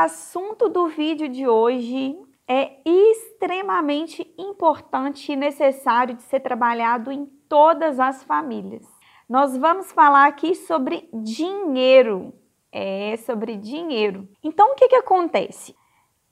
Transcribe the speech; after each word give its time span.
Assunto 0.00 0.68
do 0.70 0.88
vídeo 0.88 1.28
de 1.28 1.46
hoje 1.46 2.18
é 2.48 2.78
extremamente 2.84 4.32
importante 4.38 5.30
e 5.30 5.36
necessário 5.36 6.14
de 6.14 6.22
ser 6.22 6.40
trabalhado 6.40 7.12
em 7.12 7.26
todas 7.48 8.00
as 8.00 8.24
famílias. 8.24 8.86
Nós 9.28 9.56
vamos 9.58 9.92
falar 9.92 10.26
aqui 10.26 10.54
sobre 10.54 11.08
dinheiro. 11.12 12.32
É, 12.72 13.16
sobre 13.18 13.56
dinheiro. 13.56 14.28
Então, 14.42 14.72
o 14.72 14.74
que, 14.74 14.88
que 14.88 14.94
acontece? 14.94 15.76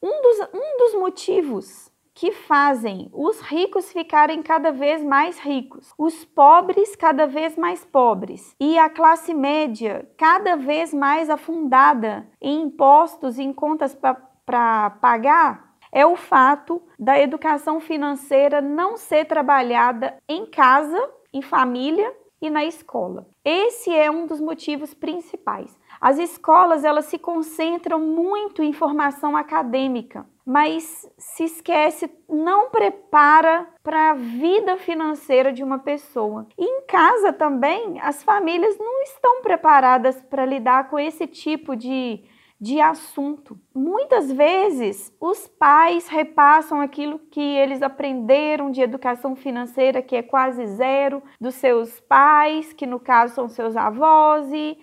Um 0.02 0.22
dos, 0.22 0.48
um 0.54 0.78
dos 0.78 0.94
motivos 0.94 1.92
que 2.18 2.32
fazem 2.32 3.08
os 3.12 3.40
ricos 3.40 3.92
ficarem 3.92 4.42
cada 4.42 4.72
vez 4.72 5.04
mais 5.04 5.38
ricos, 5.38 5.94
os 5.96 6.24
pobres 6.24 6.96
cada 6.96 7.28
vez 7.28 7.56
mais 7.56 7.84
pobres 7.84 8.56
e 8.58 8.76
a 8.76 8.90
classe 8.90 9.32
média 9.32 10.10
cada 10.16 10.56
vez 10.56 10.92
mais 10.92 11.30
afundada 11.30 12.28
em 12.42 12.62
impostos 12.62 13.38
e 13.38 13.44
em 13.44 13.52
contas 13.52 13.96
para 14.44 14.90
pagar 15.00 15.76
é 15.92 16.04
o 16.04 16.16
fato 16.16 16.82
da 16.98 17.16
educação 17.16 17.78
financeira 17.78 18.60
não 18.60 18.96
ser 18.96 19.24
trabalhada 19.24 20.16
em 20.28 20.44
casa, 20.44 20.98
em 21.32 21.40
família 21.40 22.12
e 22.42 22.50
na 22.50 22.64
escola. 22.64 23.28
Esse 23.44 23.94
é 23.94 24.10
um 24.10 24.26
dos 24.26 24.40
motivos 24.40 24.92
principais. 24.92 25.78
As 26.00 26.18
escolas 26.18 26.84
elas 26.84 27.06
se 27.06 27.18
concentram 27.18 27.98
muito 28.00 28.62
em 28.62 28.72
formação 28.72 29.36
acadêmica, 29.36 30.26
mas 30.46 31.06
se 31.18 31.44
esquece, 31.44 32.10
não 32.28 32.70
prepara 32.70 33.66
para 33.82 34.10
a 34.10 34.14
vida 34.14 34.76
financeira 34.78 35.52
de 35.52 35.62
uma 35.62 35.78
pessoa. 35.78 36.46
E 36.56 36.64
em 36.64 36.86
casa 36.86 37.32
também, 37.32 38.00
as 38.00 38.22
famílias 38.22 38.78
não 38.78 39.02
estão 39.02 39.42
preparadas 39.42 40.22
para 40.22 40.46
lidar 40.46 40.88
com 40.88 40.98
esse 40.98 41.26
tipo 41.26 41.76
de, 41.76 42.24
de 42.58 42.80
assunto. 42.80 43.58
Muitas 43.74 44.32
vezes, 44.32 45.14
os 45.20 45.46
pais 45.46 46.08
repassam 46.08 46.80
aquilo 46.80 47.18
que 47.18 47.40
eles 47.40 47.82
aprenderam 47.82 48.70
de 48.70 48.80
educação 48.80 49.36
financeira, 49.36 50.00
que 50.00 50.16
é 50.16 50.22
quase 50.22 50.64
zero, 50.66 51.22
dos 51.40 51.56
seus 51.56 52.00
pais, 52.00 52.72
que 52.72 52.86
no 52.86 52.98
caso 52.98 53.34
são 53.34 53.48
seus 53.48 53.76
avós, 53.76 54.50
e 54.52 54.78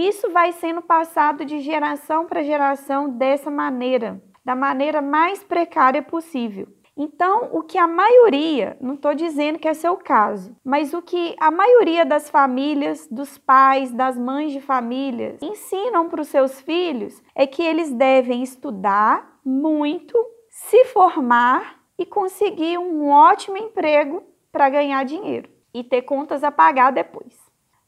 isso 0.00 0.30
vai 0.30 0.52
sendo 0.52 0.82
passado 0.82 1.44
de 1.44 1.60
geração 1.60 2.26
para 2.26 2.42
geração 2.42 3.08
dessa 3.08 3.50
maneira 3.50 4.22
da 4.46 4.54
maneira 4.54 5.02
mais 5.02 5.42
precária 5.42 6.00
possível. 6.00 6.68
Então, 6.96 7.50
o 7.52 7.62
que 7.62 7.76
a 7.76 7.86
maioria, 7.88 8.76
não 8.80 8.94
estou 8.94 9.12
dizendo 9.12 9.58
que 9.58 9.66
é 9.66 9.74
seu 9.74 9.96
caso, 9.96 10.56
mas 10.64 10.94
o 10.94 11.02
que 11.02 11.34
a 11.40 11.50
maioria 11.50 12.06
das 12.06 12.30
famílias, 12.30 13.08
dos 13.10 13.36
pais, 13.36 13.92
das 13.92 14.16
mães 14.16 14.52
de 14.52 14.60
famílias 14.60 15.42
ensinam 15.42 16.08
para 16.08 16.22
os 16.22 16.28
seus 16.28 16.60
filhos 16.60 17.20
é 17.34 17.44
que 17.44 17.60
eles 17.60 17.92
devem 17.92 18.40
estudar 18.40 19.38
muito, 19.44 20.16
se 20.48 20.84
formar 20.86 21.80
e 21.98 22.06
conseguir 22.06 22.78
um 22.78 23.10
ótimo 23.10 23.56
emprego 23.56 24.22
para 24.52 24.70
ganhar 24.70 25.04
dinheiro 25.04 25.50
e 25.74 25.82
ter 25.82 26.02
contas 26.02 26.44
a 26.44 26.52
pagar 26.52 26.92
depois. 26.92 27.34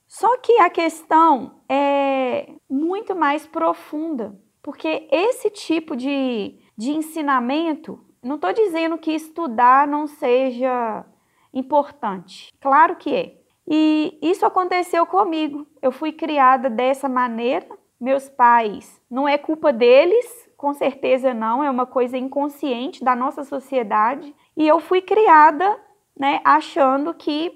Só 0.08 0.38
que 0.38 0.58
a 0.60 0.68
questão 0.68 1.60
é 1.68 1.87
muito 2.68 3.14
mais 3.14 3.46
profunda. 3.46 4.38
Porque 4.62 5.08
esse 5.10 5.50
tipo 5.50 5.96
de, 5.96 6.58
de 6.76 6.90
ensinamento, 6.90 8.04
não 8.22 8.36
estou 8.36 8.52
dizendo 8.52 8.98
que 8.98 9.12
estudar 9.12 9.86
não 9.86 10.06
seja 10.06 11.04
importante. 11.52 12.52
Claro 12.60 12.96
que 12.96 13.14
é. 13.14 13.38
E 13.66 14.18
isso 14.22 14.46
aconteceu 14.46 15.06
comigo. 15.06 15.66
Eu 15.80 15.92
fui 15.92 16.12
criada 16.12 16.68
dessa 16.70 17.08
maneira. 17.08 17.66
Meus 18.00 18.28
pais, 18.28 19.00
não 19.10 19.26
é 19.26 19.36
culpa 19.36 19.72
deles, 19.72 20.48
com 20.56 20.72
certeza 20.72 21.34
não, 21.34 21.64
é 21.64 21.70
uma 21.70 21.84
coisa 21.84 22.16
inconsciente 22.16 23.02
da 23.02 23.16
nossa 23.16 23.42
sociedade. 23.42 24.32
E 24.56 24.66
eu 24.68 24.78
fui 24.78 25.02
criada 25.02 25.78
né, 26.18 26.40
achando 26.44 27.12
que 27.14 27.50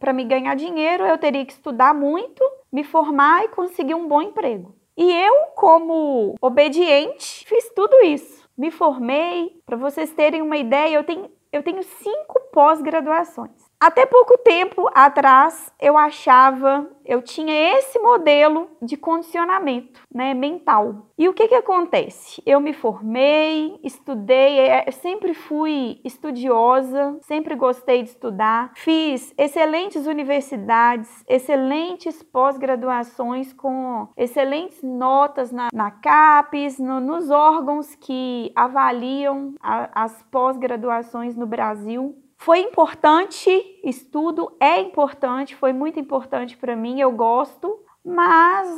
para 0.00 0.12
me 0.12 0.24
ganhar 0.24 0.54
dinheiro 0.54 1.04
eu 1.04 1.18
teria 1.18 1.44
que 1.44 1.52
estudar 1.52 1.94
muito, 1.94 2.42
me 2.76 2.84
formar 2.84 3.42
e 3.42 3.48
conseguir 3.48 3.94
um 3.94 4.06
bom 4.06 4.20
emprego. 4.20 4.76
E 4.94 5.10
eu, 5.10 5.46
como 5.54 6.34
obediente, 6.42 7.46
fiz 7.46 7.72
tudo 7.74 8.04
isso. 8.04 8.46
Me 8.54 8.70
formei, 8.70 9.58
para 9.64 9.78
vocês 9.78 10.12
terem 10.12 10.42
uma 10.42 10.58
ideia, 10.58 10.96
eu 10.96 11.02
tenho, 11.02 11.30
eu 11.50 11.62
tenho 11.62 11.82
cinco 11.82 12.38
pós-graduações. 12.52 13.64
Até 13.78 14.06
pouco 14.06 14.38
tempo 14.38 14.88
atrás, 14.94 15.70
eu 15.78 15.98
achava, 15.98 16.88
eu 17.04 17.20
tinha 17.20 17.52
esse 17.76 17.98
modelo 17.98 18.70
de 18.80 18.96
condicionamento 18.96 20.00
né, 20.12 20.32
mental. 20.32 21.08
E 21.18 21.28
o 21.28 21.34
que, 21.34 21.46
que 21.46 21.54
acontece? 21.54 22.42
Eu 22.46 22.58
me 22.58 22.72
formei, 22.72 23.78
estudei, 23.84 24.60
é, 24.60 24.90
sempre 24.90 25.34
fui 25.34 26.00
estudiosa, 26.02 27.18
sempre 27.20 27.54
gostei 27.54 28.02
de 28.02 28.08
estudar, 28.08 28.72
fiz 28.76 29.34
excelentes 29.36 30.06
universidades, 30.06 31.22
excelentes 31.28 32.22
pós-graduações 32.22 33.52
com 33.52 34.08
excelentes 34.16 34.82
notas 34.82 35.52
na, 35.52 35.68
na 35.70 35.90
CAPES, 35.90 36.78
no, 36.78 36.98
nos 36.98 37.30
órgãos 37.30 37.94
que 37.94 38.50
avaliam 38.56 39.54
a, 39.60 40.04
as 40.04 40.22
pós-graduações 40.30 41.36
no 41.36 41.46
Brasil. 41.46 42.16
Foi 42.36 42.60
importante, 42.60 43.50
estudo 43.82 44.54
é 44.60 44.80
importante, 44.80 45.56
foi 45.56 45.72
muito 45.72 45.98
importante 45.98 46.56
para 46.56 46.76
mim, 46.76 47.00
eu 47.00 47.10
gosto, 47.10 47.80
mas 48.04 48.68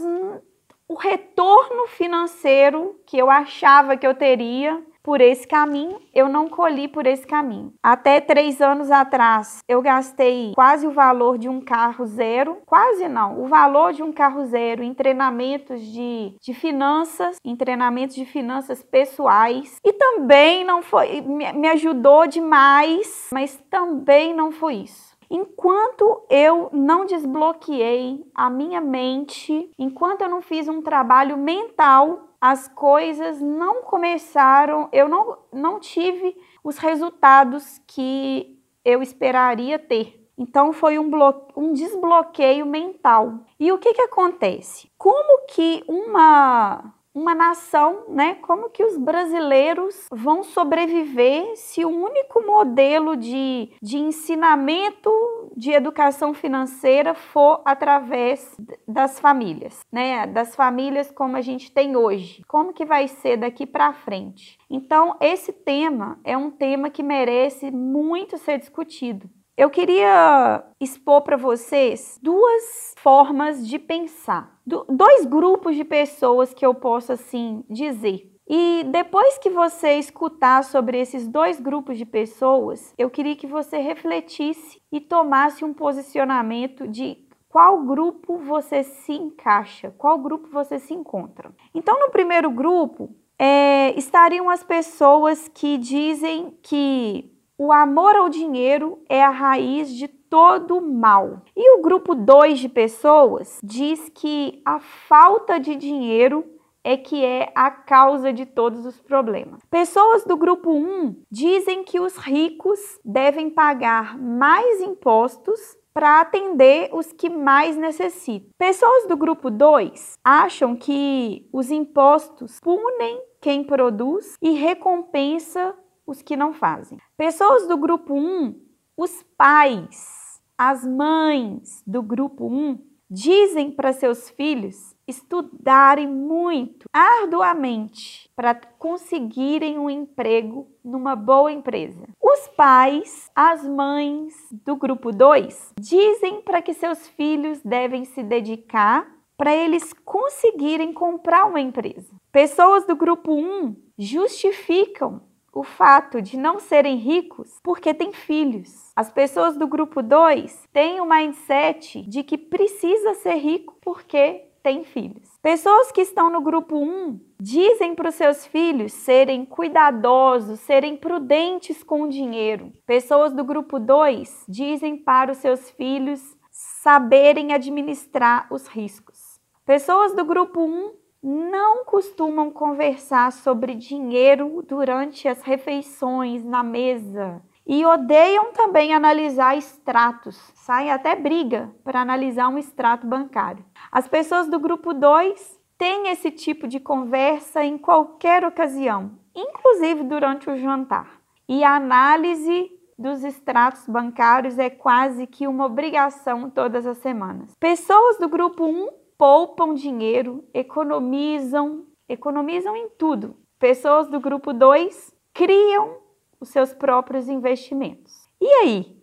o 0.86 0.94
retorno 0.94 1.86
financeiro 1.88 2.98
que 3.04 3.18
eu 3.18 3.28
achava 3.28 3.96
que 3.96 4.06
eu 4.06 4.14
teria 4.14 4.82
por 5.02 5.20
esse 5.20 5.46
caminho, 5.46 6.00
eu 6.14 6.28
não 6.28 6.48
colhi 6.48 6.88
por 6.88 7.06
esse 7.06 7.26
caminho. 7.26 7.72
Até 7.82 8.20
três 8.20 8.60
anos 8.60 8.90
atrás, 8.90 9.60
eu 9.68 9.80
gastei 9.80 10.52
quase 10.54 10.86
o 10.86 10.90
valor 10.90 11.38
de 11.38 11.48
um 11.48 11.60
carro 11.60 12.04
zero, 12.06 12.58
quase 12.66 13.08
não, 13.08 13.42
o 13.42 13.46
valor 13.46 13.92
de 13.92 14.02
um 14.02 14.12
carro 14.12 14.44
zero 14.46 14.82
em 14.82 14.92
treinamentos 14.92 15.80
de, 15.80 16.34
de 16.40 16.54
finanças, 16.54 17.36
em 17.44 17.56
treinamentos 17.56 18.16
de 18.16 18.24
finanças 18.24 18.82
pessoais, 18.82 19.76
e 19.84 19.92
também 19.92 20.64
não 20.64 20.82
foi, 20.82 21.20
me, 21.20 21.52
me 21.52 21.68
ajudou 21.68 22.26
demais, 22.26 23.28
mas 23.32 23.58
também 23.70 24.34
não 24.34 24.50
foi 24.52 24.74
isso. 24.76 25.16
Enquanto 25.30 26.24
eu 26.30 26.70
não 26.72 27.04
desbloqueei 27.04 28.24
a 28.34 28.48
minha 28.48 28.80
mente, 28.80 29.70
enquanto 29.78 30.22
eu 30.22 30.28
não 30.28 30.40
fiz 30.40 30.68
um 30.68 30.80
trabalho 30.80 31.36
mental 31.36 32.27
as 32.40 32.68
coisas 32.68 33.40
não 33.40 33.82
começaram, 33.82 34.88
eu 34.92 35.08
não, 35.08 35.38
não 35.52 35.80
tive 35.80 36.36
os 36.62 36.78
resultados 36.78 37.80
que 37.86 38.58
eu 38.84 39.02
esperaria 39.02 39.78
ter. 39.78 40.18
Então 40.36 40.72
foi 40.72 40.98
um, 40.98 41.10
um 41.56 41.72
desbloqueio 41.72 42.64
mental. 42.64 43.40
E 43.58 43.72
o 43.72 43.78
que, 43.78 43.92
que 43.92 44.02
acontece? 44.02 44.88
Como 44.96 45.46
que 45.46 45.82
uma 45.88 46.94
uma 47.18 47.34
nação, 47.34 48.04
né? 48.08 48.36
Como 48.36 48.70
que 48.70 48.84
os 48.84 48.96
brasileiros 48.96 50.06
vão 50.10 50.44
sobreviver 50.44 51.56
se 51.56 51.84
o 51.84 51.88
único 51.88 52.46
modelo 52.46 53.16
de, 53.16 53.70
de 53.82 53.98
ensinamento 53.98 55.10
de 55.56 55.72
educação 55.72 56.32
financeira 56.32 57.14
for 57.14 57.60
através 57.64 58.56
das 58.86 59.18
famílias, 59.18 59.80
né? 59.90 60.26
Das 60.26 60.54
famílias 60.54 61.10
como 61.10 61.36
a 61.36 61.40
gente 61.40 61.72
tem 61.72 61.96
hoje. 61.96 62.42
Como 62.46 62.72
que 62.72 62.84
vai 62.84 63.08
ser 63.08 63.36
daqui 63.36 63.66
para 63.66 63.92
frente? 63.92 64.56
Então, 64.70 65.16
esse 65.20 65.52
tema 65.52 66.20
é 66.22 66.36
um 66.36 66.50
tema 66.50 66.88
que 66.88 67.02
merece 67.02 67.70
muito 67.70 68.38
ser 68.38 68.58
discutido. 68.58 69.28
Eu 69.58 69.70
queria 69.70 70.62
expor 70.80 71.22
para 71.22 71.36
vocês 71.36 72.16
duas 72.22 72.94
formas 72.98 73.66
de 73.66 73.76
pensar, 73.76 74.56
dois 74.64 75.24
grupos 75.24 75.74
de 75.74 75.82
pessoas 75.82 76.54
que 76.54 76.64
eu 76.64 76.72
posso 76.72 77.12
assim 77.12 77.64
dizer. 77.68 78.32
E 78.48 78.84
depois 78.84 79.36
que 79.38 79.50
você 79.50 79.94
escutar 79.94 80.62
sobre 80.62 81.00
esses 81.00 81.26
dois 81.26 81.58
grupos 81.58 81.98
de 81.98 82.06
pessoas, 82.06 82.94
eu 82.96 83.10
queria 83.10 83.34
que 83.34 83.48
você 83.48 83.78
refletisse 83.78 84.80
e 84.92 85.00
tomasse 85.00 85.64
um 85.64 85.74
posicionamento 85.74 86.86
de 86.86 87.18
qual 87.48 87.82
grupo 87.82 88.38
você 88.38 88.84
se 88.84 89.12
encaixa, 89.12 89.92
qual 89.98 90.20
grupo 90.20 90.46
você 90.52 90.78
se 90.78 90.94
encontra. 90.94 91.50
Então, 91.74 91.98
no 91.98 92.10
primeiro 92.10 92.48
grupo, 92.48 93.10
é, 93.36 93.92
estariam 93.98 94.48
as 94.48 94.62
pessoas 94.62 95.48
que 95.48 95.76
dizem 95.78 96.56
que 96.62 97.36
o 97.58 97.72
amor 97.72 98.14
ao 98.14 98.28
dinheiro 98.28 99.02
é 99.08 99.20
a 99.22 99.30
raiz 99.30 99.92
de 99.92 100.06
todo 100.06 100.80
mal. 100.80 101.42
E 101.56 101.76
o 101.76 101.82
grupo 101.82 102.14
2 102.14 102.60
de 102.60 102.68
pessoas 102.68 103.58
diz 103.64 104.08
que 104.14 104.62
a 104.64 104.78
falta 104.78 105.58
de 105.58 105.74
dinheiro 105.74 106.44
é 106.84 106.96
que 106.96 107.24
é 107.24 107.50
a 107.56 107.70
causa 107.70 108.32
de 108.32 108.46
todos 108.46 108.86
os 108.86 109.00
problemas. 109.00 109.60
Pessoas 109.68 110.24
do 110.24 110.36
grupo 110.36 110.70
1 110.70 111.22
dizem 111.28 111.82
que 111.82 111.98
os 111.98 112.16
ricos 112.16 112.78
devem 113.04 113.50
pagar 113.50 114.16
mais 114.16 114.80
impostos 114.80 115.76
para 115.92 116.20
atender 116.20 116.90
os 116.92 117.12
que 117.12 117.28
mais 117.28 117.76
necessitam. 117.76 118.50
Pessoas 118.56 119.08
do 119.08 119.16
grupo 119.16 119.50
2 119.50 120.12
acham 120.24 120.76
que 120.76 121.48
os 121.52 121.72
impostos 121.72 122.60
punem 122.60 123.20
quem 123.40 123.64
produz 123.64 124.36
e 124.40 124.52
recompensa 124.52 125.74
os 126.08 126.22
que 126.22 126.36
não 126.36 126.54
fazem. 126.54 126.98
Pessoas 127.16 127.68
do 127.68 127.76
grupo 127.76 128.14
1, 128.14 128.58
os 128.96 129.22
pais, 129.36 130.40
as 130.56 130.84
mães 130.84 131.82
do 131.86 132.02
grupo 132.02 132.46
1 132.46 132.78
dizem 133.10 133.70
para 133.70 133.92
seus 133.92 134.28
filhos 134.30 134.94
estudarem 135.06 136.06
muito, 136.06 136.86
arduamente, 136.92 138.30
para 138.34 138.54
conseguirem 138.54 139.78
um 139.78 139.88
emprego 139.88 140.70
numa 140.84 141.14
boa 141.14 141.52
empresa. 141.52 142.08
Os 142.20 142.48
pais, 142.48 143.30
as 143.34 143.66
mães 143.66 144.34
do 144.64 144.76
grupo 144.76 145.12
2 145.12 145.74
dizem 145.78 146.42
para 146.42 146.60
que 146.60 146.74
seus 146.74 147.06
filhos 147.08 147.60
devem 147.62 148.04
se 148.04 148.22
dedicar 148.22 149.06
para 149.36 149.54
eles 149.54 149.92
conseguirem 150.04 150.92
comprar 150.92 151.46
uma 151.46 151.60
empresa. 151.60 152.12
Pessoas 152.32 152.84
do 152.84 152.96
grupo 152.96 153.32
1 153.32 153.76
justificam 153.96 155.27
o 155.58 155.64
fato 155.64 156.22
de 156.22 156.36
não 156.36 156.60
serem 156.60 156.96
ricos 156.96 157.58
porque 157.64 157.92
têm 157.92 158.12
filhos. 158.12 158.92
As 158.94 159.10
pessoas 159.10 159.56
do 159.56 159.66
grupo 159.66 160.00
2 160.02 160.68
têm 160.72 161.00
o 161.00 161.04
mindset 161.04 162.00
de 162.02 162.22
que 162.22 162.38
precisa 162.38 163.14
ser 163.14 163.34
rico 163.34 163.76
porque 163.80 164.44
tem 164.62 164.84
filhos. 164.84 165.28
Pessoas 165.42 165.90
que 165.90 166.00
estão 166.00 166.30
no 166.30 166.40
grupo 166.40 166.76
1 166.76 167.18
dizem 167.40 167.94
para 167.96 168.10
os 168.10 168.14
seus 168.14 168.46
filhos 168.46 168.92
serem 168.92 169.44
cuidadosos, 169.44 170.60
serem 170.60 170.96
prudentes 170.96 171.82
com 171.82 172.02
o 172.02 172.08
dinheiro. 172.08 172.72
Pessoas 172.86 173.32
do 173.32 173.42
grupo 173.42 173.80
2 173.80 174.44
dizem 174.48 174.96
para 174.96 175.32
os 175.32 175.38
seus 175.38 175.70
filhos 175.70 176.36
saberem 176.52 177.52
administrar 177.52 178.46
os 178.52 178.68
riscos. 178.68 179.40
Pessoas 179.66 180.14
do 180.14 180.24
grupo 180.24 180.60
1 180.60 180.92
não 181.22 181.84
costumam 181.84 182.50
conversar 182.50 183.32
sobre 183.32 183.74
dinheiro 183.74 184.64
durante 184.66 185.26
as 185.26 185.42
refeições 185.42 186.44
na 186.44 186.62
mesa 186.62 187.42
e 187.66 187.84
odeiam 187.84 188.52
também 188.52 188.94
analisar 188.94 189.56
extratos, 189.56 190.36
saem 190.54 190.90
até 190.90 191.14
briga 191.14 191.70
para 191.84 192.00
analisar 192.00 192.48
um 192.48 192.56
extrato 192.56 193.06
bancário. 193.06 193.64
As 193.92 194.08
pessoas 194.08 194.48
do 194.48 194.58
grupo 194.58 194.94
2 194.94 195.60
têm 195.76 196.08
esse 196.08 196.30
tipo 196.30 196.66
de 196.66 196.80
conversa 196.80 197.62
em 197.62 197.76
qualquer 197.76 198.44
ocasião, 198.44 199.12
inclusive 199.34 200.02
durante 200.04 200.48
o 200.48 200.56
jantar. 200.56 201.20
E 201.46 201.62
a 201.62 201.76
análise 201.76 202.70
dos 202.98 203.22
extratos 203.22 203.86
bancários 203.86 204.58
é 204.58 204.68
quase 204.68 205.26
que 205.26 205.46
uma 205.46 205.66
obrigação 205.66 206.50
todas 206.50 206.86
as 206.86 206.98
semanas. 206.98 207.54
Pessoas 207.60 208.18
do 208.18 208.28
grupo 208.28 208.64
1 208.64 208.88
poupam 209.18 209.74
dinheiro, 209.74 210.44
economizam, 210.54 211.84
economizam 212.08 212.76
em 212.76 212.88
tudo. 212.90 213.36
Pessoas 213.58 214.08
do 214.08 214.20
grupo 214.20 214.52
2 214.52 215.12
criam 215.34 215.98
os 216.40 216.48
seus 216.50 216.72
próprios 216.72 217.28
investimentos. 217.28 218.30
E 218.40 218.46
aí? 218.46 218.96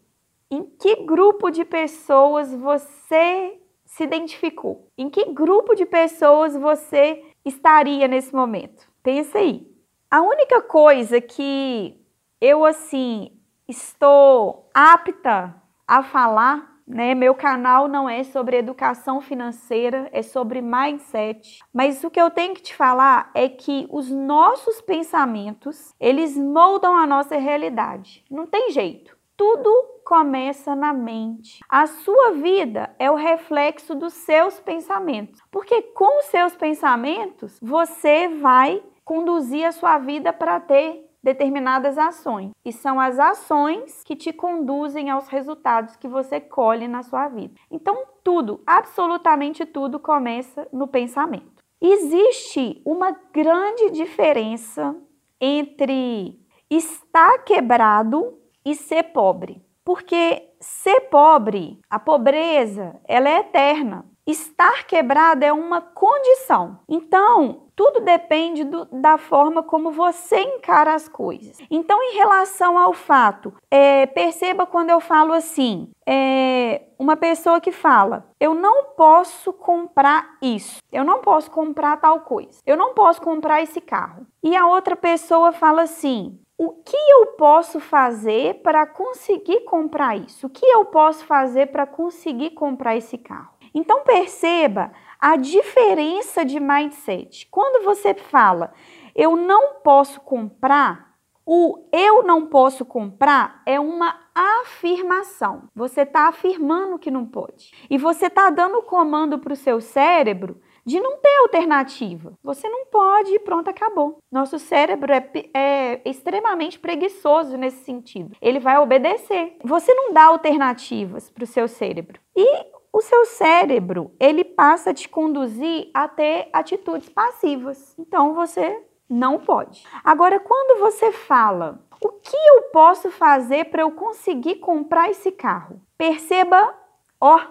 Em 0.50 0.64
que 0.64 1.04
grupo 1.04 1.50
de 1.50 1.66
pessoas 1.66 2.54
você 2.54 3.60
se 3.84 4.04
identificou? 4.04 4.88
Em 4.98 5.10
que 5.10 5.26
grupo 5.26 5.76
de 5.76 5.86
pessoas 5.86 6.56
você 6.56 7.22
estaria 7.44 8.08
nesse 8.08 8.34
momento? 8.34 8.88
Pensa 9.04 9.40
aí. 9.40 9.70
A 10.10 10.22
única 10.22 10.62
coisa 10.62 11.20
que 11.20 12.00
eu 12.40 12.64
assim 12.64 13.38
estou 13.68 14.70
apta 14.74 15.62
a 15.88 16.02
falar 16.04 16.75
né? 16.88 17.16
Meu 17.16 17.34
canal 17.34 17.88
não 17.88 18.10
é 18.10 18.24
sobre 18.24 18.58
educação 18.58 19.22
financeira, 19.22 20.10
é 20.12 20.22
sobre 20.22 20.62
mindset. 20.62 21.60
Mas 21.74 22.04
o 22.04 22.12
que 22.12 22.22
eu 22.22 22.30
tenho 22.30 22.54
que 22.54 22.62
te 22.62 22.76
falar 22.76 23.32
é 23.34 23.50
que 23.50 23.88
os 23.90 24.10
nossos 24.12 24.82
pensamentos, 24.82 25.94
eles 26.00 26.38
moldam 26.38 26.96
a 26.96 27.08
nossa 27.08 27.38
realidade. 27.38 28.24
Não 28.30 28.46
tem 28.46 28.72
jeito. 28.72 29.16
Tudo 29.36 29.70
começa 30.06 30.76
na 30.76 30.94
mente. 30.94 31.60
A 31.68 31.88
sua 31.88 32.32
vida 32.32 32.96
é 32.98 33.10
o 33.12 33.16
reflexo 33.16 33.96
dos 33.96 34.14
seus 34.14 34.60
pensamentos. 34.60 35.42
Porque 35.52 35.82
com 35.82 36.20
os 36.20 36.26
seus 36.26 36.56
pensamentos, 36.56 37.60
você 37.62 38.30
vai 38.30 38.82
conduzir 39.04 39.66
a 39.66 39.72
sua 39.72 39.98
vida 39.98 40.32
para 40.32 40.60
ter 40.60 41.05
determinadas 41.26 41.98
ações. 41.98 42.52
E 42.64 42.72
são 42.72 43.00
as 43.00 43.18
ações 43.18 44.04
que 44.06 44.16
te 44.16 44.32
conduzem 44.32 45.10
aos 45.10 45.28
resultados 45.28 45.96
que 45.96 46.08
você 46.08 46.40
colhe 46.40 46.88
na 46.88 47.02
sua 47.02 47.28
vida. 47.28 47.56
Então, 47.72 48.04
tudo, 48.24 48.62
absolutamente 48.66 49.66
tudo, 49.66 50.00
começa 50.00 50.68
no 50.72 50.88
pensamento. 50.88 51.52
Existe 51.82 52.80
uma 52.86 53.12
grande 53.34 53.90
diferença 53.90 54.96
entre 55.42 56.40
estar 56.70 57.40
quebrado 57.40 58.38
e 58.64 58.76
ser 58.76 59.06
pobre. 59.06 59.66
Porque 59.84 60.54
ser 60.60 61.10
pobre, 61.10 61.80
a 61.90 62.00
pobreza, 62.00 63.00
ela 63.08 63.30
é 63.30 63.40
eterna. 63.40 64.06
Estar 64.26 64.86
quebrado 64.88 65.46
é 65.46 65.54
uma 65.54 65.82
condição. 65.82 66.80
Então, 66.90 67.66
tudo 67.76 68.00
depende 68.00 68.64
do, 68.64 68.86
da 68.86 69.18
forma 69.18 69.62
como 69.62 69.92
você 69.92 70.40
encara 70.40 70.96
as 70.96 71.08
coisas. 71.08 71.58
Então, 71.70 72.02
em 72.02 72.16
relação 72.16 72.78
ao 72.78 72.94
fato, 72.94 73.54
é, 73.70 74.06
perceba 74.08 74.66
quando 74.66 74.90
eu 74.90 75.00
falo 75.00 75.34
assim: 75.34 75.92
é, 76.08 76.84
uma 76.98 77.16
pessoa 77.16 77.62
que 77.62 77.72
fala, 77.72 78.26
eu 78.40 78.56
não 78.56 78.86
posso 78.96 79.54
comprar 79.54 80.38
isso, 80.42 80.82
eu 80.92 81.04
não 81.04 81.20
posso 81.20 81.52
comprar 81.52 81.98
tal 81.98 82.22
coisa, 82.22 82.60
eu 82.66 82.76
não 82.78 82.94
posso 82.94 83.22
comprar 83.22 83.62
esse 83.62 83.82
carro. 83.82 84.26
E 84.42 84.56
a 84.56 84.66
outra 84.66 84.96
pessoa 84.96 85.52
fala 85.52 85.84
assim: 85.84 86.40
o 86.58 86.72
que 86.72 86.96
eu 86.96 87.28
posso 87.38 87.82
fazer 87.82 88.62
para 88.62 88.88
conseguir 88.88 89.66
comprar 89.66 90.16
isso? 90.16 90.48
O 90.48 90.50
que 90.50 90.66
eu 90.66 90.86
posso 90.86 91.26
fazer 91.26 91.68
para 91.68 91.86
conseguir 91.86 92.52
comprar 92.52 92.96
esse 92.96 93.18
carro? 93.18 93.55
Então 93.76 94.04
perceba 94.04 94.92
a 95.20 95.36
diferença 95.36 96.46
de 96.46 96.60
mindset. 96.60 97.48
Quando 97.52 97.84
você 97.84 98.14
fala 98.14 98.74
eu 99.16 99.36
não 99.36 99.76
posso 99.76 100.20
comprar, 100.20 101.16
o 101.46 101.88
eu 101.94 102.24
não 102.24 102.48
posso 102.48 102.84
comprar 102.84 103.62
é 103.66 103.80
uma 103.80 104.20
afirmação. 104.34 105.70
Você 105.74 106.02
está 106.02 106.28
afirmando 106.28 107.00
que 107.00 107.12
não 107.12 107.26
pode. 107.26 107.72
E 107.90 107.98
você 107.98 108.26
está 108.26 108.50
dando 108.50 108.82
comando 108.82 109.40
para 109.40 109.54
o 109.54 109.56
seu 109.56 109.80
cérebro 109.80 110.60
de 110.86 111.00
não 111.00 111.18
ter 111.18 111.36
alternativa. 111.38 112.34
Você 112.44 112.68
não 112.70 112.86
pode 112.88 113.34
e 113.34 113.40
pronto, 113.40 113.70
acabou. 113.70 114.18
Nosso 114.32 114.60
cérebro 114.60 115.14
é, 115.14 115.30
é, 115.54 116.02
extremamente 116.06 116.78
preguiçoso 116.78 117.58
nesse 117.58 117.84
sentido. 117.84 118.36
Ele 118.42 118.60
vai 118.60 118.78
obedecer. 118.78 119.58
Você 119.64 119.94
não 119.94 120.14
dá 120.14 120.26
alternativas 120.26 121.30
para 121.30 121.44
o 121.44 121.48
seu 121.48 121.68
cérebro. 121.68 122.20
E 122.36 122.75
o 122.96 123.02
seu 123.02 123.26
cérebro, 123.26 124.14
ele 124.18 124.46
passa 124.46 124.92
a 124.92 124.94
te 124.94 125.10
conduzir 125.10 125.90
a 125.94 126.08
ter 126.08 126.48
atitudes 126.54 127.10
passivas. 127.10 127.94
Então 128.00 128.34
você 128.34 128.82
não 129.10 129.38
pode. 129.38 129.86
Agora, 130.02 130.40
quando 130.40 130.80
você 130.80 131.12
fala, 131.12 131.84
o 132.02 132.08
que 132.08 132.38
eu 132.38 132.62
posso 132.72 133.12
fazer 133.12 133.66
para 133.66 133.82
eu 133.82 133.92
conseguir 133.92 134.56
comprar 134.56 135.10
esse 135.10 135.30
carro? 135.30 135.82
Perceba, 135.98 136.74
ó, 137.20 137.42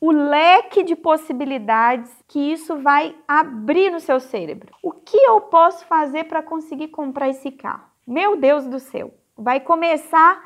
o 0.00 0.12
leque 0.12 0.84
de 0.84 0.94
possibilidades 0.94 2.14
que 2.28 2.38
isso 2.38 2.76
vai 2.76 3.16
abrir 3.26 3.90
no 3.90 3.98
seu 3.98 4.20
cérebro. 4.20 4.72
O 4.80 4.92
que 4.92 5.16
eu 5.16 5.40
posso 5.40 5.84
fazer 5.86 6.24
para 6.28 6.40
conseguir 6.40 6.88
comprar 6.88 7.28
esse 7.28 7.50
carro? 7.50 7.88
Meu 8.06 8.36
Deus 8.36 8.64
do 8.64 8.78
céu, 8.78 9.12
vai 9.36 9.58
começar 9.58 10.40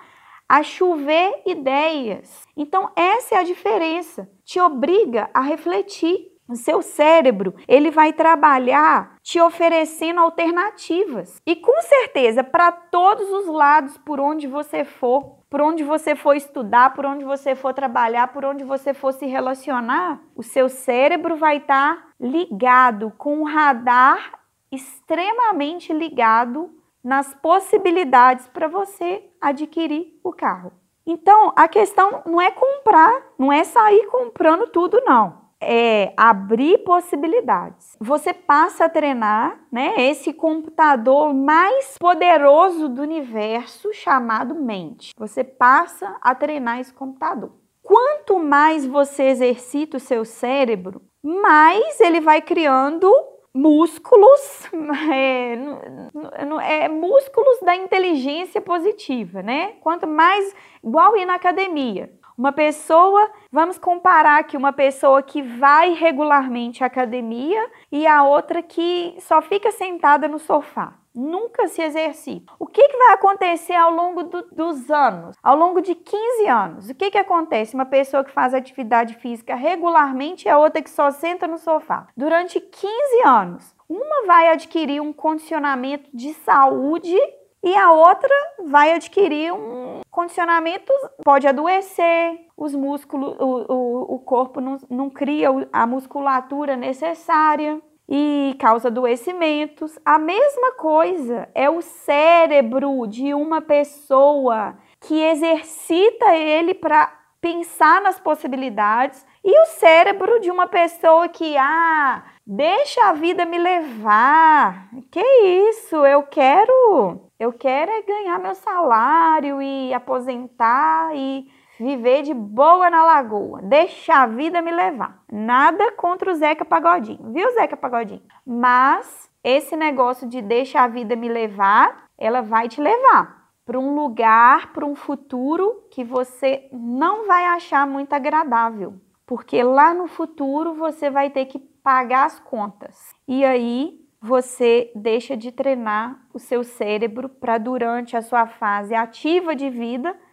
a 0.49 0.63
chover 0.63 1.43
ideias. 1.47 2.47
Então, 2.57 2.91
essa 2.95 3.37
é 3.37 3.39
a 3.39 3.45
diferença. 3.45 4.29
Te 4.45 4.61
obriga 4.61 5.31
a 5.33 5.41
refletir. 5.41 6.31
O 6.49 6.57
seu 6.57 6.83
cérebro, 6.83 7.55
ele 7.67 7.91
vai 7.91 8.13
trabalhar 8.13 9.17
te 9.23 9.41
oferecendo 9.41 10.21
alternativas. 10.21 11.41
E 11.47 11.57
com 11.57 11.81
certeza, 11.81 12.45
para 12.45 12.71
todos 12.71 13.27
os 13.31 13.47
lados 13.47 13.97
por 13.97 14.21
onde 14.21 14.47
você 14.47 14.85
for, 14.85 15.39
por 15.49 15.63
onde 15.63 15.85
você 15.85 16.15
for 16.15 16.35
estudar, 16.35 16.93
por 16.95 17.07
onde 17.07 17.25
você 17.25 17.55
for 17.55 17.73
trabalhar, 17.73 18.29
por 18.29 18.45
onde 18.45 18.65
você 18.65 18.93
for 18.93 19.13
se 19.13 19.25
relacionar, 19.25 20.21
o 20.35 20.43
seu 20.43 20.69
cérebro 20.69 21.37
vai 21.37 21.59
estar 21.59 21.97
tá 21.97 22.07
ligado 22.21 23.13
com 23.17 23.41
o 23.41 23.45
radar 23.45 24.41
extremamente 24.71 25.93
ligado 25.93 26.71
nas 27.03 27.35
possibilidades 27.35 28.47
para 28.49 28.69
você 28.69 29.25
adquirir 29.41 30.19
o 30.23 30.33
carro. 30.33 30.73
Então, 31.07 31.53
a 31.57 31.67
questão 31.67 32.23
não 32.25 32.41
é 32.41 32.51
comprar, 32.51 33.23
não 33.39 33.53
é 33.53 33.65
sair 33.65 34.07
comprando 34.07 34.69
tudo, 34.69 35.03
não. 35.05 35.43
É 35.61 36.13
abrir 36.17 36.79
possibilidades. 36.79 37.97
Você 38.01 38.33
passa 38.33 38.85
a 38.85 38.89
treinar, 38.89 39.61
né, 39.71 39.95
esse 39.97 40.33
computador 40.33 41.33
mais 41.33 41.97
poderoso 41.99 42.89
do 42.89 43.03
universo 43.03 43.93
chamado 43.93 44.55
mente. 44.55 45.13
Você 45.17 45.45
passa 45.45 46.17
a 46.21 46.35
treinar 46.35 46.81
esse 46.81 46.93
computador. 46.93 47.53
Quanto 47.83 48.39
mais 48.39 48.87
você 48.87 49.25
exercita 49.25 49.97
o 49.97 50.01
seu 50.01 50.25
cérebro, 50.25 51.03
mais 51.23 52.01
ele 52.01 52.21
vai 52.21 52.41
criando 52.41 53.13
músculos, 53.55 54.69
é, 55.13 56.85
é, 56.85 56.89
músculos 56.89 57.61
da 57.61 57.77
inteligência 57.77 58.61
positiva, 58.61 59.43
né? 59.43 59.75
Quanto 59.81 60.07
mais, 60.07 60.55
igual 60.83 61.17
ir 61.17 61.27
na 61.27 61.35
academia. 61.35 62.13
Uma 62.37 62.53
pessoa, 62.53 63.31
vamos 63.51 63.79
comparar 63.79 64.41
aqui 64.41 64.57
uma 64.57 64.73
pessoa 64.73 65.23
que 65.23 65.43
vai 65.43 65.93
regularmente 65.93 66.83
à 66.83 66.87
academia 66.87 67.71
e 67.91 68.07
a 68.07 68.25
outra 68.25 68.63
que 68.63 69.15
só 69.21 69.43
fica 69.43 69.71
sentada 69.71 70.27
no 70.27 70.39
sofá 70.39 71.02
nunca 71.15 71.69
se 71.69 71.83
exercita. 71.83 72.53
O 72.59 72.67
que, 72.67 72.87
que 72.89 72.97
vai 72.97 73.13
acontecer 73.15 73.75
ao 73.75 73.93
longo 73.93 74.23
do, 74.25 74.43
dos 74.53 74.91
anos? 74.91 75.37
Ao 75.43 75.57
longo 75.57 75.81
de 75.81 75.95
15 75.95 76.49
anos, 76.49 76.91
o 76.91 76.95
que, 76.95 77.11
que 77.11 77.19
acontece? 77.19 77.75
Uma 77.75 77.87
pessoa 77.87 78.25
que 78.25 78.33
faz 78.33 78.55
atividade 78.55 79.15
física 79.15 79.55
regularmente 79.55 80.47
e 80.47 80.51
a 80.51 80.59
outra 80.59 80.83
que 80.83 80.91
só 80.91 81.11
senta 81.11 81.47
no 81.47 81.59
sofá. 81.59 82.09
Durante 82.17 82.61
15 82.61 82.93
anos, 83.27 83.75
uma 83.89 84.27
vai 84.27 84.49
adquirir 84.49 85.01
um 85.01 85.13
condicionamento 85.13 86.09
de 86.15 86.33
saúde 86.35 87.17
e 87.63 87.77
a 87.77 87.93
outra 87.93 88.35
vai 88.67 88.93
adquirir 88.93 89.53
um 89.53 90.01
condicionamento, 90.11 90.93
pode 91.25 91.47
adoecer, 91.47 92.41
os 92.57 92.75
músculos, 92.75 93.37
o, 93.39 93.73
o, 93.73 94.15
o 94.15 94.19
corpo 94.19 94.61
não, 94.61 94.79
não 94.91 95.09
cria 95.09 95.49
a 95.73 95.87
musculatura 95.87 96.77
necessária 96.77 97.81
e 98.09 98.55
causa 98.59 98.89
adoecimentos. 98.89 99.99
A 100.05 100.19
mesma 100.19 100.73
coisa 100.73 101.49
é 101.55 101.69
o 101.71 101.81
cérebro 101.81 103.07
de 103.07 103.33
uma 103.35 103.61
pessoa 103.61 104.77
que 105.01 105.21
exercita 105.21 106.37
ele 106.37 106.75
para 106.75 107.13
pensar 107.41 108.01
nas 108.01 108.21
possibilidades 108.21 109.27
e 109.45 109.61
o 109.61 109.67
cérebro 109.67 110.39
de 110.39 110.51
uma 110.51 110.69
pessoa 110.69 111.29
que 111.29 111.57
ah, 111.57 112.23
deixa 112.47 113.09
a 113.09 113.13
vida 113.13 113.45
me 113.45 113.59
levar. 113.59 114.89
Que 115.11 115.21
isso? 115.21 115.97
Eu 116.07 116.23
quero, 116.23 117.21
eu 117.41 117.53
quero 117.53 117.91
é 117.91 118.03
ganhar 118.03 118.39
meu 118.39 118.55
salário 118.55 119.61
e 119.61 119.93
aposentar 119.93 121.17
e 121.17 121.49
viver 121.83 122.23
de 122.23 122.33
boa 122.33 122.89
na 122.89 123.05
lagoa, 123.05 123.61
deixa 123.63 124.15
a 124.15 124.27
vida 124.27 124.63
me 124.63 124.71
levar. 124.71 125.23
Nada 125.31 125.93
contra 125.93 126.31
o 126.31 126.35
Zeca 126.35 126.65
Pagodinho, 126.65 127.33
viu, 127.33 127.53
Zeca 127.55 127.77
Pagodinho? 127.77 128.23
Mas 128.47 129.29
esse 129.43 129.77
negócio 129.77 130.29
de 130.29 130.41
deixa 130.41 130.81
a 130.81 130.89
vida 130.89 131.17
me 131.17 131.29
levar, 131.29 132.05
ela 132.17 132.41
vai 132.41 132.69
te 132.69 132.81
levar 132.81 133.43
para 133.67 133.79
um 133.79 133.95
lugar, 133.95 134.73
para 134.73 134.87
um 134.87 134.95
futuro 134.95 135.85
que 135.91 136.05
você 136.05 136.69
não 136.73 137.27
vai 137.27 137.47
achar 137.47 137.87
muito 137.87 138.13
agradável, 138.13 138.95
porque 139.27 139.63
lá 139.63 139.93
no 139.93 140.07
futuro 140.07 140.75
você 140.75 141.11
vai 141.11 141.31
ter 141.31 141.47
que 141.47 141.59
pagar 141.59 142.27
as 142.27 142.39
contas. 142.39 143.15
E 143.27 143.45
aí 143.45 144.01
você 144.21 144.93
deixa 144.95 145.37
de 145.37 145.51
treinar 145.51 146.21
o 146.33 146.39
seu 146.39 146.63
cérebro 146.63 147.29
para 147.29 147.59
durante 147.59 148.17
a 148.17 148.23
sua 148.23 148.47
fase 148.47 148.95
ativa 148.95 149.57
de 149.57 149.69
vida 149.69 150.17